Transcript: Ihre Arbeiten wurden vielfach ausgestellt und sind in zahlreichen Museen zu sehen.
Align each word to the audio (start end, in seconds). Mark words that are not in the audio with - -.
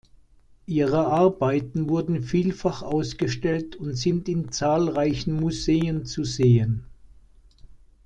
Ihre 0.65 1.05
Arbeiten 1.05 1.87
wurden 1.87 2.23
vielfach 2.23 2.81
ausgestellt 2.81 3.75
und 3.75 3.93
sind 3.95 4.27
in 4.29 4.51
zahlreichen 4.51 5.31
Museen 5.39 6.07
zu 6.07 6.23
sehen. 6.23 6.87